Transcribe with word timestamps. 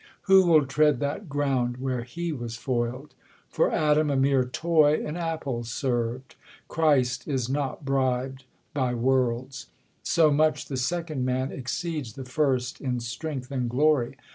Who 0.23 0.47
will 0.47 0.65
tread 0.65 0.99
that 1.01 1.29
ground, 1.29 1.77
Where 1.77 2.01
he 2.01 2.31
was 2.31 2.55
foil'd? 2.55 3.13
For 3.49 3.69
Adam 3.71 4.09
a 4.09 4.15
mere 4.15 4.43
toy, 4.45 5.05
An 5.05 5.15
apple 5.15 5.63
serv'd; 5.63 6.33
Christ 6.67 7.27
is 7.27 7.47
not 7.49 7.85
brib'd 7.85 8.45
by 8.73 8.95
worlds: 8.95 9.67
So 10.01 10.31
much 10.31 10.65
ttfc 10.67 10.77
second 10.79 11.23
Man 11.23 11.51
exceeds 11.51 12.13
the 12.13 12.25
first 12.25 12.81
In 12.81 12.99
strength 12.99 13.51
and 13.51 13.69
glory. 13.69 14.17